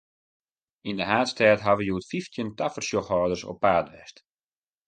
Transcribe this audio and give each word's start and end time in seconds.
Yn 0.89 0.97
de 0.99 1.05
haadstêd 1.11 1.59
hawwe 1.65 1.83
hjoed 1.87 2.05
fyftjin 2.11 2.49
tafersjochhâlders 2.57 3.43
op 3.51 3.57
paad 3.63 3.87
west. 3.93 4.17